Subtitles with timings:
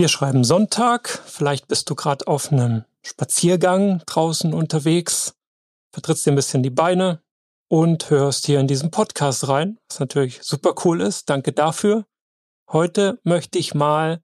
[0.00, 5.34] Wir schreiben Sonntag, vielleicht bist du gerade auf einem Spaziergang draußen unterwegs,
[5.92, 7.20] vertrittst dir ein bisschen die Beine
[7.68, 11.28] und hörst hier in diesen Podcast rein, was natürlich super cool ist.
[11.28, 12.06] Danke dafür.
[12.72, 14.22] Heute möchte ich mal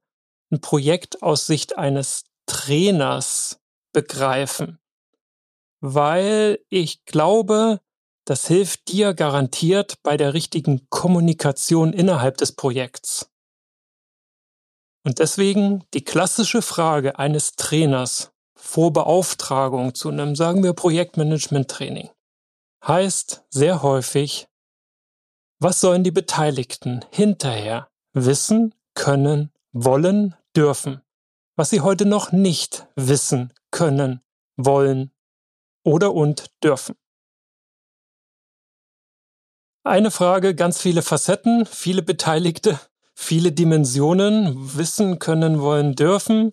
[0.51, 3.59] ein Projekt aus Sicht eines Trainers
[3.93, 4.79] begreifen,
[5.79, 7.81] weil ich glaube,
[8.25, 13.29] das hilft dir garantiert bei der richtigen Kommunikation innerhalb des Projekts.
[15.07, 22.09] Und deswegen die klassische Frage eines Trainers vor Beauftragung zu einem, sagen wir, Projektmanagement-Training
[22.85, 24.49] heißt sehr häufig,
[25.59, 31.01] was sollen die Beteiligten hinterher wissen, können, wollen, dürfen,
[31.55, 34.19] was sie heute noch nicht wissen, können,
[34.57, 35.13] wollen
[35.85, 36.97] oder und dürfen.
[39.85, 42.77] Eine Frage, ganz viele Facetten, viele Beteiligte,
[43.19, 46.51] viele Dimensionen wissen, können, wollen, dürfen.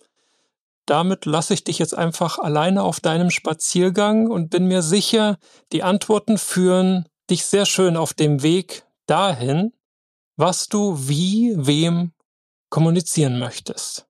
[0.87, 5.37] Damit lasse ich dich jetzt einfach alleine auf deinem Spaziergang und bin mir sicher,
[5.71, 9.73] die Antworten führen dich sehr schön auf dem Weg dahin,
[10.37, 12.13] was du wie, wem
[12.71, 14.07] kommunizieren möchtest.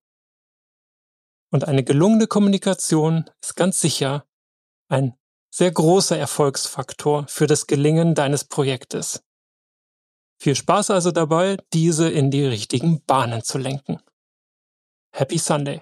[1.52, 4.25] Und eine gelungene Kommunikation ist ganz sicher
[4.88, 5.14] ein
[5.52, 9.23] sehr großer Erfolgsfaktor für das Gelingen deines Projektes.
[10.45, 13.99] Viel Spaß also dabei, diese in die richtigen Bahnen zu lenken.
[15.11, 15.81] Happy Sunday!